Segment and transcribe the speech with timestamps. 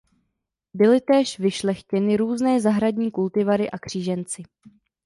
[0.73, 4.43] Byly též vyšlechtěny různé zahradní kultivary a kříženci.